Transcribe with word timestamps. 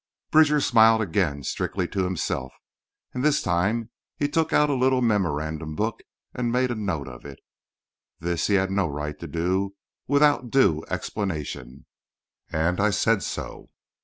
Bridger 0.31 0.59
smiled 0.59 0.99
again—strictly 0.99 1.87
to 1.89 2.05
himself—and 2.05 3.23
this 3.23 3.39
time 3.43 3.91
he 4.17 4.27
took 4.27 4.51
out 4.51 4.71
a 4.71 4.73
little 4.73 4.99
memorandum 5.03 5.75
book 5.75 5.99
and 6.33 6.51
made 6.51 6.71
a 6.71 6.75
note 6.75 7.07
of 7.07 7.23
it. 7.23 7.39
This 8.19 8.47
he 8.47 8.55
had 8.55 8.71
no 8.71 8.87
right 8.87 9.19
to 9.19 9.27
do 9.27 9.75
without 10.07 10.49
due 10.49 10.83
explanation, 10.89 11.85
and 12.49 12.79
I 12.79 12.89
said 12.89 13.21
so. 13.21 13.69